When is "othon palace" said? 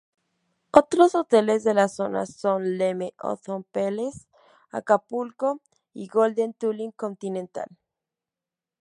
3.19-4.27